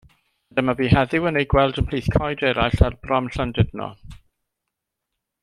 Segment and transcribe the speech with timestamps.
[0.51, 3.93] A dyma fi heddiw yn eu gweld ymhlith coed eraill ar brom Llandudno.